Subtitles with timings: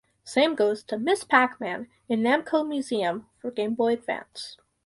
[0.23, 1.25] Same goes to "Ms.
[1.25, 4.57] Pac-Man" in "Namco Museum" for Game Boy Advance.